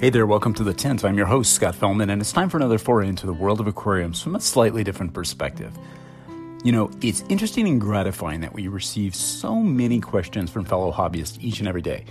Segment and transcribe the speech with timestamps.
[0.00, 1.04] Hey there, welcome to the Tint.
[1.04, 3.66] I'm your host, Scott Fellman, and it's time for another foray into the world of
[3.66, 5.76] aquariums from a slightly different perspective.
[6.62, 11.42] You know, it's interesting and gratifying that we receive so many questions from fellow hobbyists
[11.42, 12.04] each and every day.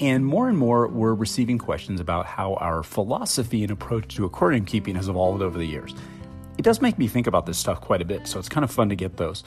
[0.00, 4.64] And more and more, we're receiving questions about how our philosophy and approach to aquarium
[4.64, 5.94] keeping has evolved over the years.
[6.56, 8.70] It does make me think about this stuff quite a bit, so it's kind of
[8.70, 9.44] fun to get those.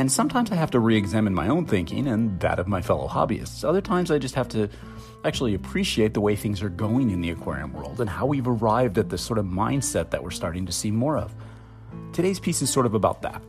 [0.00, 3.06] And sometimes I have to re examine my own thinking and that of my fellow
[3.06, 3.64] hobbyists.
[3.64, 4.70] Other times I just have to
[5.26, 8.96] actually appreciate the way things are going in the aquarium world and how we've arrived
[8.96, 11.34] at this sort of mindset that we're starting to see more of.
[12.14, 13.42] Today's piece is sort of about that.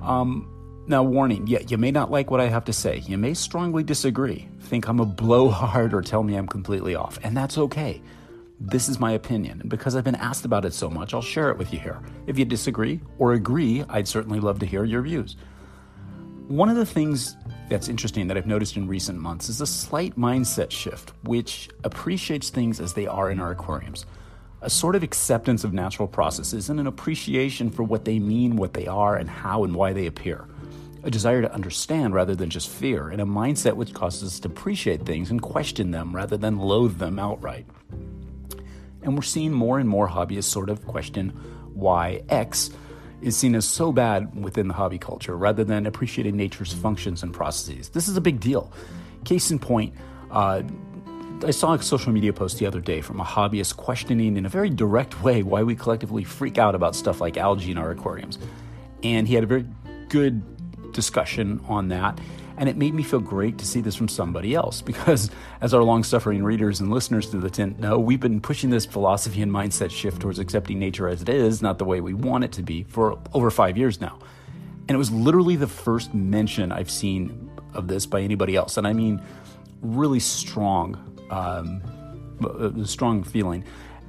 [0.00, 0.48] Um,
[0.86, 3.02] now, warning, yeah, you may not like what I have to say.
[3.06, 7.36] You may strongly disagree, think I'm a blowhard, or tell me I'm completely off, and
[7.36, 8.00] that's okay.
[8.58, 11.50] This is my opinion, and because I've been asked about it so much, I'll share
[11.50, 12.00] it with you here.
[12.26, 15.36] If you disagree or agree, I'd certainly love to hear your views.
[16.48, 17.36] One of the things
[17.68, 22.50] that's interesting that I've noticed in recent months is a slight mindset shift, which appreciates
[22.50, 24.06] things as they are in our aquariums.
[24.62, 28.74] A sort of acceptance of natural processes and an appreciation for what they mean, what
[28.74, 30.46] they are, and how and why they appear.
[31.02, 34.48] A desire to understand rather than just fear, and a mindset which causes us to
[34.48, 37.66] appreciate things and question them rather than loathe them outright.
[39.02, 41.30] And we're seeing more and more hobbyists sort of question
[41.74, 42.70] why X
[43.22, 47.32] is seen as so bad within the hobby culture rather than appreciating nature's functions and
[47.32, 47.88] processes.
[47.88, 48.72] This is a big deal.
[49.24, 49.94] Case in point,
[50.30, 50.62] uh,
[51.44, 54.48] I saw a social media post the other day from a hobbyist questioning in a
[54.48, 58.38] very direct way why we collectively freak out about stuff like algae in our aquariums.
[59.02, 59.66] And he had a very
[60.08, 62.18] good discussion on that.
[62.58, 65.30] And it made me feel great to see this from somebody else because,
[65.60, 68.86] as our long suffering readers and listeners to the Tint know, we've been pushing this
[68.86, 72.44] philosophy and mindset shift towards accepting nature as it is, not the way we want
[72.44, 74.18] it to be, for over five years now.
[74.88, 78.76] And it was literally the first mention I've seen of this by anybody else.
[78.76, 79.20] And I mean,
[79.82, 80.96] really strong,
[81.30, 81.82] um,
[82.86, 83.64] strong feeling.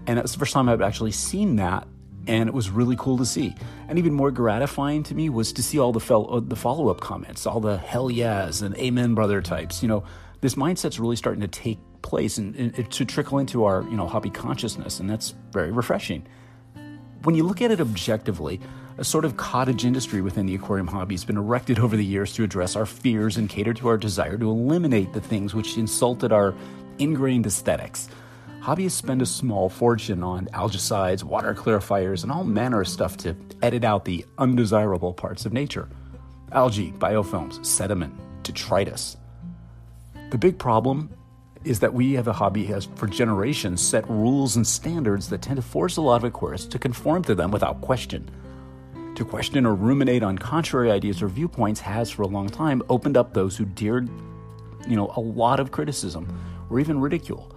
[0.06, 1.88] And it's the first time I've actually seen that
[2.28, 3.56] and it was really cool to see.
[3.88, 6.90] And even more gratifying to me was to see all the fel- uh, the follow
[6.90, 9.82] up comments, all the hell yes and amen brother types.
[9.82, 10.04] You know,
[10.42, 14.08] this mindset's really starting to take place and, and to trickle into our you know
[14.08, 16.28] hobby consciousness, and that's very refreshing.
[17.24, 18.60] When you look at it objectively,
[18.98, 22.34] a sort of cottage industry within the aquarium hobby has been erected over the years
[22.34, 26.32] to address our fears and cater to our desire to eliminate the things which insulted
[26.32, 26.54] our
[27.00, 28.10] ingrained aesthetics
[28.62, 33.36] hobbyists spend a small fortune on algicides, water clarifiers, and all manner of stuff to
[33.62, 35.90] edit out the undesirable parts of nature
[36.54, 38.14] algae, biofilms, sediment,
[38.44, 39.18] detritus.
[40.32, 41.10] The big problem
[41.64, 45.58] is that we have a hobby has for generations set rules and standards that tend
[45.58, 48.30] to force a lot of aquarists to conform to them without question.
[49.16, 53.18] To question or ruminate on contrary ideas or viewpoints has for a long time opened
[53.18, 54.10] up those who dared,
[54.88, 56.28] you know, a lot of criticism
[56.70, 57.52] or even ridicule.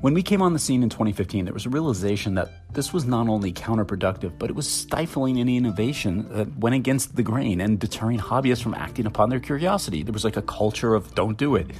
[0.00, 3.04] When we came on the scene in 2015, there was a realization that this was
[3.04, 7.80] not only counterproductive, but it was stifling any innovation that went against the grain and
[7.80, 10.04] deterring hobbyists from acting upon their curiosity.
[10.04, 11.72] There was like a culture of don't do it.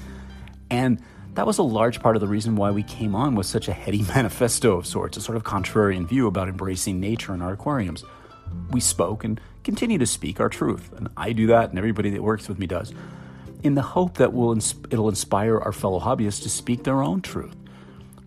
[0.69, 1.01] And
[1.35, 3.73] that was a large part of the reason why we came on with such a
[3.73, 8.03] heady manifesto of sorts, a sort of contrarian view about embracing nature in our aquariums.
[8.73, 12.23] We spoke and continue to speak our truth, and I do that, and everybody that
[12.25, 12.93] works with me does,
[13.63, 14.59] in the hope that will
[14.91, 17.55] it'll inspire our fellow hobbyists to speak their own truth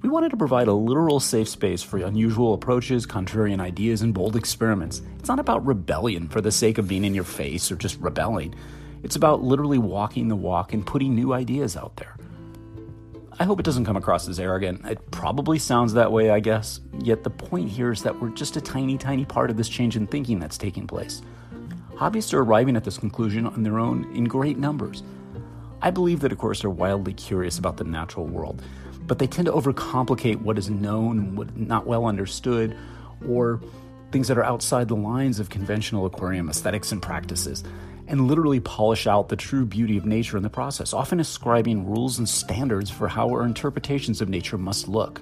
[0.02, 4.36] we wanted to provide a literal safe space for unusual approaches, contrarian ideas, and bold
[4.36, 5.02] experiments.
[5.20, 8.56] It's not about rebellion for the sake of being in your face or just rebelling.
[9.04, 12.16] It's about literally walking the walk and putting new ideas out there.
[13.40, 14.86] I hope it doesn't come across as arrogant.
[14.86, 16.80] It probably sounds that way, I guess.
[17.00, 19.96] Yet the point here is that we're just a tiny, tiny part of this change
[19.96, 21.22] in thinking that's taking place.
[21.94, 25.04] Hobbyists are arriving at this conclusion on their own in great numbers.
[25.82, 28.62] I believe that, of course, are wildly curious about the natural world
[29.12, 32.78] but they tend to overcomplicate what is known and what not well understood,
[33.28, 33.60] or
[34.14, 37.62] things that are outside the lines of conventional aquarium aesthetics and practices,
[38.08, 42.20] and literally polish out the true beauty of nature in the process, often ascribing rules
[42.20, 45.22] and standards for how our interpretations of nature must look.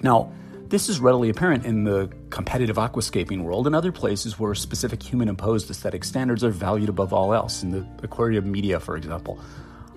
[0.00, 0.30] Now,
[0.70, 5.28] This is readily apparent in the competitive aquascaping world and other places where specific human
[5.28, 9.40] imposed aesthetic standards are valued above all else, in the aquarium media, for example.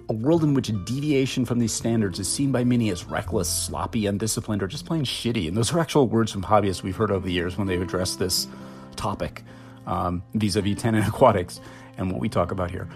[0.10, 3.50] A world in which a deviation from these standards is seen by many as reckless,
[3.50, 5.48] sloppy, undisciplined, or just plain shitty.
[5.48, 8.20] And those are actual words from hobbyists we've heard over the years when they've addressed
[8.20, 8.48] this
[8.96, 9.44] topic
[9.88, 11.60] um, vis a vis Tannin Aquatics
[11.98, 12.88] and what we talk about here.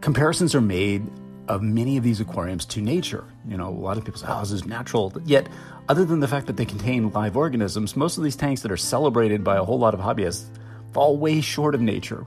[0.00, 1.02] Comparisons are made
[1.48, 3.24] of many of these aquariums to nature.
[3.48, 5.12] You know, a lot of people say, oh, this is natural.
[5.24, 5.48] Yet,
[5.88, 8.76] other than the fact that they contain live organisms, most of these tanks that are
[8.76, 10.46] celebrated by a whole lot of hobbyists
[10.92, 12.26] fall way short of nature,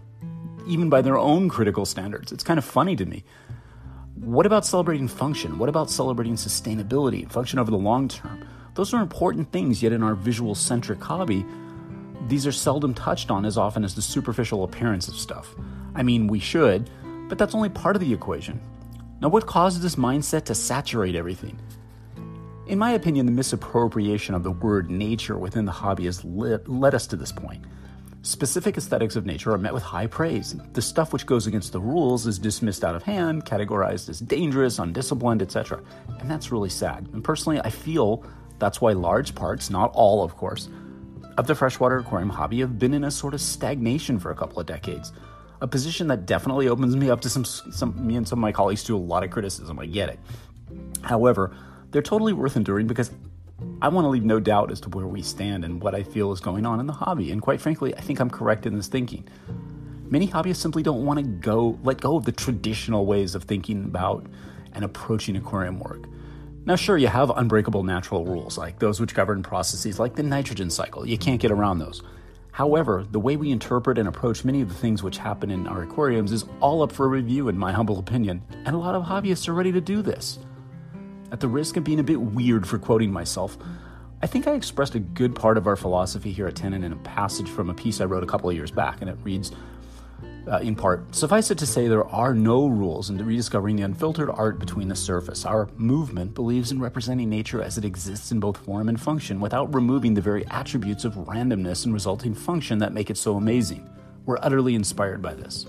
[0.68, 2.32] even by their own critical standards.
[2.32, 3.24] It's kind of funny to me.
[4.20, 5.60] What about celebrating function?
[5.60, 8.48] What about celebrating sustainability, function over the long term?
[8.74, 11.46] Those are important things, yet in our visual centric hobby,
[12.28, 15.56] these are seldom touched on as often as the superficial appearance of stuff.
[15.94, 16.90] I mean, we should,
[17.30, 18.60] but that's only part of the equation.
[19.22, 21.60] Now, what causes this mindset to saturate everything?
[22.66, 26.96] In my opinion, the misappropriation of the word nature within the hobby has led, led
[26.96, 27.64] us to this point.
[28.28, 30.54] Specific aesthetics of nature are met with high praise.
[30.74, 34.80] The stuff which goes against the rules is dismissed out of hand, categorized as dangerous,
[34.80, 35.82] undisciplined, etc.
[36.20, 37.08] And that's really sad.
[37.14, 38.26] And personally, I feel
[38.60, 40.68] that's why large parts, not all of course,
[41.38, 44.60] of the freshwater aquarium hobby have been in a sort of stagnation for a couple
[44.60, 45.14] of decades
[45.62, 48.52] a position that definitely opens me up to some, some me and some of my
[48.52, 49.80] colleagues to a lot of criticism.
[49.80, 50.20] I get it.
[51.02, 51.56] However,
[51.90, 53.10] they're totally worth enduring because
[53.82, 56.32] I want to leave no doubt as to where we stand and what I feel
[56.32, 57.32] is going on in the hobby.
[57.32, 59.28] And quite frankly, I think I'm correct in this thinking.
[60.10, 63.84] Many hobbyists simply don't want to go let go of the traditional ways of thinking
[63.86, 64.26] about
[64.74, 66.06] and approaching aquarium work.
[66.66, 70.70] Now, sure, you have unbreakable natural rules, like those which govern processes like the nitrogen
[70.70, 71.08] cycle.
[71.08, 72.04] You can't get around those.
[72.52, 75.84] However, the way we interpret and approach many of the things which happen in our
[75.84, 79.48] aquariums is all up for review, in my humble opinion, and a lot of hobbyists
[79.48, 80.40] are ready to do this.
[81.32, 83.58] At the risk of being a bit weird for quoting myself,
[84.22, 86.98] I think I expressed a good part of our philosophy here at Tannin in a
[86.98, 89.52] passage from a piece I wrote a couple of years back, and it reads
[90.50, 94.30] uh, in part Suffice it to say, there are no rules in rediscovering the unfiltered
[94.30, 95.46] art between the surface.
[95.46, 99.74] Our movement believes in representing nature as it exists in both form and function without
[99.74, 103.90] removing the very attributes of randomness and resulting function that make it so amazing.
[104.26, 105.66] We're utterly inspired by this.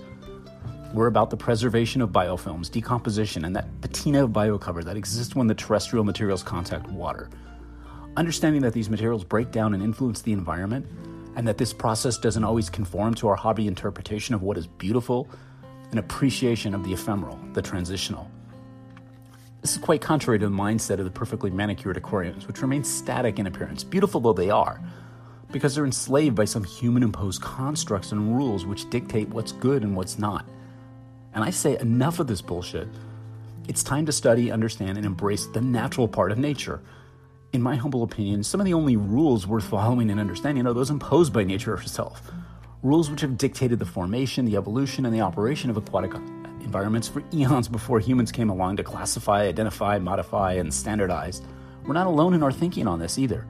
[0.91, 5.45] We're about the preservation of biofilms, decomposition, and that patina of biocover that exists when
[5.45, 7.29] the terrestrial materials contact water.
[8.17, 10.87] Understanding that these materials break down and influence the environment
[11.35, 15.29] and that this process doesn't always conform to our hobby interpretation of what is beautiful,
[15.91, 18.29] an appreciation of the ephemeral, the transitional.
[19.61, 23.37] This is quite contrary to the mindset of the perfectly manicured aquariums, which remain static
[23.37, 24.81] in appearance, beautiful though they are,
[25.51, 29.95] because they're enslaved by some human imposed constructs and rules which dictate what's good and
[29.95, 30.45] what's not.
[31.33, 32.87] And I say enough of this bullshit.
[33.67, 36.81] It's time to study, understand, and embrace the natural part of nature
[37.51, 40.91] in my humble opinion, some of the only rules worth following and understanding are those
[40.91, 42.31] imposed by nature herself.
[42.83, 46.13] Rules which have dictated the formation, the evolution, and the operation of aquatic
[46.61, 51.41] environments for eons before humans came along to classify, identify, modify, and standardize.
[51.85, 53.47] We're not alone in our thinking on this either.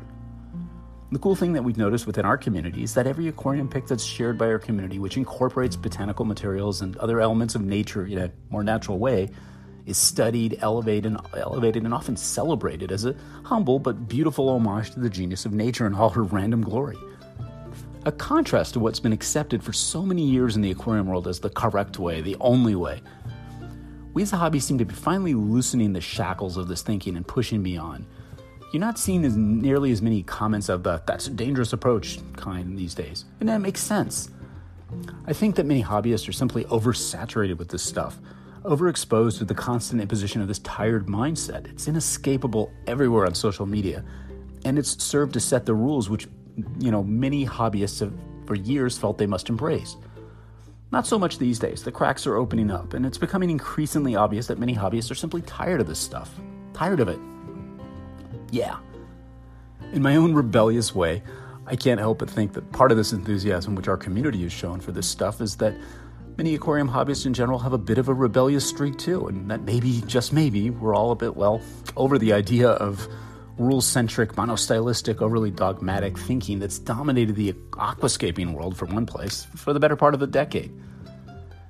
[1.12, 4.04] The cool thing that we've noticed within our community is that every aquarium pick that's
[4.04, 8.32] shared by our community, which incorporates botanical materials and other elements of nature in a
[8.52, 9.28] more natural way,
[9.88, 15.00] is studied, elevated, and elevated, and often celebrated as a humble but beautiful homage to
[15.00, 16.98] the genius of nature in all her random glory.
[18.06, 21.40] A contrast to what's been accepted for so many years in the aquarium world as
[21.40, 23.02] the correct way, the only way.
[24.14, 27.26] We as a hobby seem to be finally loosening the shackles of this thinking and
[27.26, 28.06] pushing beyond.
[28.72, 32.78] You're not seeing as nearly as many comments of the that's a dangerous approach kind
[32.78, 34.30] these days, and that makes sense.
[35.26, 38.20] I think that many hobbyists are simply oversaturated with this stuff
[38.64, 41.68] overexposed to the constant imposition of this tired mindset.
[41.70, 44.04] It's inescapable everywhere on social media,
[44.66, 46.28] and it's served to set the rules which,
[46.80, 48.14] you know, many hobbyists have
[48.46, 49.96] for years felt they must embrace.
[50.92, 51.84] Not so much these days.
[51.84, 55.44] The cracks are opening up, and it's becoming increasingly obvious that many hobbyists are simply
[55.44, 56.34] tired of this stuff.
[56.74, 57.20] Tired of it.
[58.52, 58.78] Yeah.
[59.94, 61.24] In my own rebellious way,
[61.66, 64.80] I can't help but think that part of this enthusiasm which our community has shown
[64.80, 65.76] for this stuff is that
[66.40, 69.64] Many aquarium hobbyists in general have a bit of a rebellious streak too, and that
[69.64, 71.62] maybe, just maybe, we're all a bit, well,
[71.98, 73.10] over the idea of
[73.58, 79.74] rule centric, monostylistic, overly dogmatic thinking that's dominated the aquascaping world for one place for
[79.74, 80.72] the better part of a decade.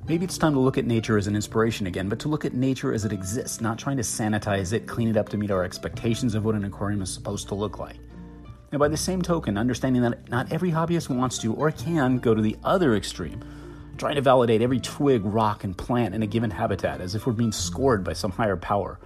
[0.10, 2.56] Maybe it's time to look at nature as an inspiration again, but to look at
[2.56, 5.64] nature as it exists, not trying to sanitize it, clean it up to meet our
[5.64, 7.98] expectations of what an aquarium is supposed to look like.
[8.72, 12.34] And by the same token, understanding that not every hobbyist wants to or can go
[12.34, 13.40] to the other extreme
[14.00, 17.34] trying to validate every twig, rock, and plant in a given habitat as if we're
[17.34, 18.98] being scored by some higher power.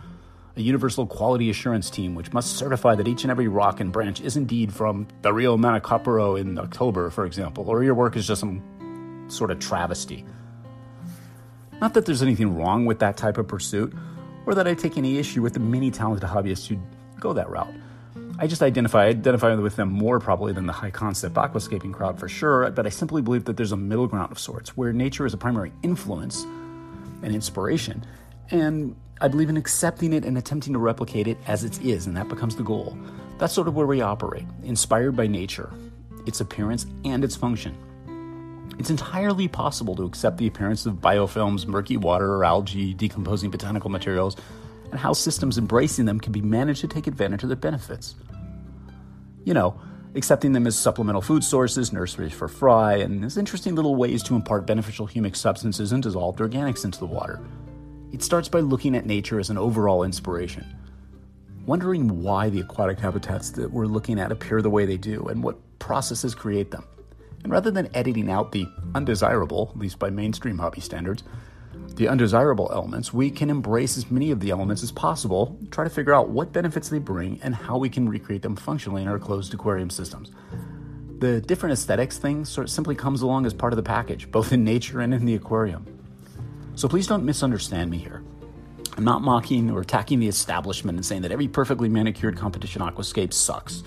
[0.55, 4.21] a universal quality assurance team which must certify that each and every rock and branch
[4.21, 8.39] is indeed from the Rio Manacapuru in October, for example, or your work is just
[8.39, 8.63] some
[9.27, 10.23] sort of travesty.
[11.83, 13.93] Not that there's anything wrong with that type of pursuit,
[14.45, 16.77] or that I take any issue with the many talented hobbyists who
[17.19, 17.73] go that route.
[18.39, 22.29] I just identify identify with them more probably than the high concept aquascaping crowd for
[22.29, 25.33] sure, but I simply believe that there's a middle ground of sorts where nature is
[25.33, 26.43] a primary influence
[27.21, 28.05] and inspiration,
[28.49, 32.15] and I believe in accepting it and attempting to replicate it as it is, and
[32.15, 32.97] that becomes the goal.
[33.39, 35.69] That's sort of where we operate, inspired by nature,
[36.25, 37.75] its appearance, and its function.
[38.79, 43.89] It's entirely possible to accept the appearance of biofilms, murky water, or algae, decomposing botanical
[43.89, 44.35] materials,
[44.91, 48.15] and how systems embracing them can be managed to take advantage of their benefits.
[49.43, 49.79] You know,
[50.15, 54.35] accepting them as supplemental food sources, nurseries for fry, and as interesting little ways to
[54.35, 57.39] impart beneficial humic substances and dissolved organics into the water.
[58.11, 60.65] It starts by looking at nature as an overall inspiration,
[61.65, 65.43] wondering why the aquatic habitats that we're looking at appear the way they do and
[65.43, 66.85] what processes create them.
[67.43, 71.23] And rather than editing out the undesirable, at least by mainstream hobby standards,
[71.95, 75.89] the undesirable elements, we can embrace as many of the elements as possible, try to
[75.89, 79.19] figure out what benefits they bring, and how we can recreate them functionally in our
[79.19, 80.31] closed aquarium systems.
[81.19, 84.51] The different aesthetics thing sort of simply comes along as part of the package, both
[84.51, 85.85] in nature and in the aquarium.
[86.75, 88.23] So please don't misunderstand me here.
[88.97, 93.33] I'm not mocking or attacking the establishment and saying that every perfectly manicured competition aquascape
[93.33, 93.83] sucks.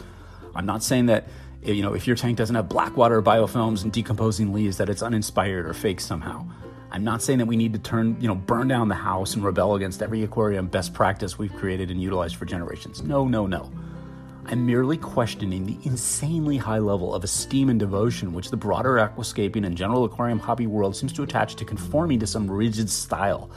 [0.55, 1.29] I'm not saying that
[1.75, 5.03] you know, if your tank doesn't have black water biofilms and decomposing leaves, that it's
[5.03, 6.47] uninspired or fake somehow.
[6.91, 9.45] I'm not saying that we need to turn, you know, burn down the house and
[9.45, 13.03] rebel against every aquarium best practice we've created and utilized for generations.
[13.03, 13.71] No, no, no.
[14.47, 19.67] I'm merely questioning the insanely high level of esteem and devotion which the broader aquascaping
[19.67, 23.51] and general aquarium hobby world seems to attach to conforming to some rigid style,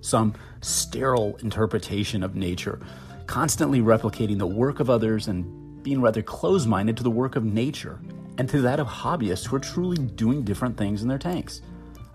[0.00, 2.80] some sterile interpretation of nature,
[3.26, 7.44] constantly replicating the work of others and being rather close minded to the work of
[7.44, 8.00] nature
[8.38, 11.60] and to that of hobbyists who are truly doing different things in their tanks.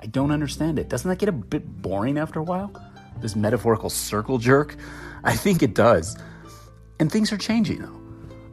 [0.01, 0.89] I don't understand it.
[0.89, 2.71] Doesn't that get a bit boring after a while?
[3.19, 4.75] This metaphorical circle jerk?
[5.23, 6.17] I think it does.
[6.99, 7.97] And things are changing though.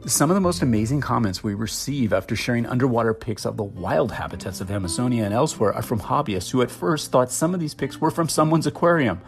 [0.07, 4.11] Some of the most amazing comments we receive after sharing underwater pics of the wild
[4.11, 7.73] habitats of Amazonia and elsewhere are from hobbyists who at first thought some of these
[7.73, 9.19] pics were from someone's aquarium.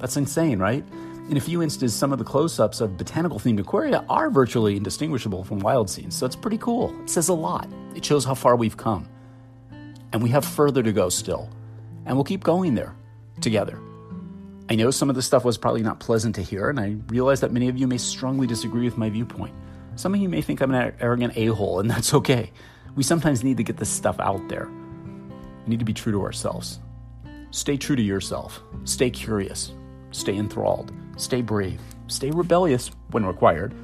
[0.00, 0.84] That's insane, right?
[1.28, 4.76] In a few instances, some of the close ups of botanical themed aquaria are virtually
[4.76, 6.94] indistinguishable from wild scenes, so it's pretty cool.
[7.02, 7.68] It says a lot.
[7.96, 9.08] It shows how far we've come.
[10.12, 11.50] And we have further to go still.
[12.04, 12.94] And we'll keep going there
[13.40, 13.80] together.
[14.70, 17.40] I know some of this stuff was probably not pleasant to hear, and I realize
[17.40, 19.54] that many of you may strongly disagree with my viewpoint.
[19.96, 22.52] Some of you may think I'm an arrogant a hole, and that's okay.
[22.94, 24.68] We sometimes need to get this stuff out there.
[24.68, 26.78] We need to be true to ourselves.
[27.50, 28.62] Stay true to yourself.
[28.84, 29.72] Stay curious.
[30.12, 30.92] Stay enthralled.
[31.16, 33.74] Stay brave, stay rebellious when required,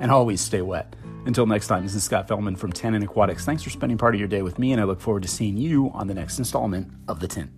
[0.00, 0.96] and always stay wet.
[1.26, 3.44] Until next time, this is Scott Fellman from Tannin Aquatics.
[3.44, 5.56] Thanks for spending part of your day with me, and I look forward to seeing
[5.56, 7.50] you on the next installment of The Tint.